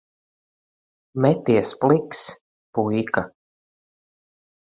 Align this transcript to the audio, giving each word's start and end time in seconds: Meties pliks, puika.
Meties 1.25 1.73
pliks, 1.83 2.21
puika. 2.79 3.23